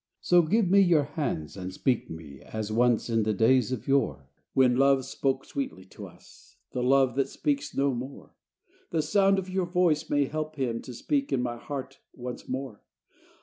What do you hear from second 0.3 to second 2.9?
give me your hands and speak me As